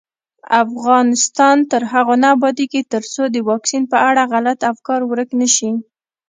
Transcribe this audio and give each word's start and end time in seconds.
افغانستان 0.63 1.57
تر 1.71 1.81
هغو 1.91 2.15
نه 2.23 2.27
ابادیږي، 2.35 2.81
ترڅو 2.93 3.23
د 3.29 3.37
واکسین 3.49 3.83
په 3.91 3.97
اړه 4.09 4.21
غلط 4.33 4.59
افکار 4.71 4.99
ورک 5.05 5.29
نشي. 5.39 5.71